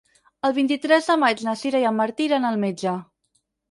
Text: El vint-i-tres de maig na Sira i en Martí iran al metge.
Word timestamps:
El 0.47 0.55
vint-i-tres 0.57 1.11
de 1.13 1.19
maig 1.25 1.45
na 1.51 1.55
Sira 1.61 1.85
i 1.87 1.89
en 1.93 2.01
Martí 2.03 2.29
iran 2.33 2.53
al 2.53 2.63
metge. 2.69 3.01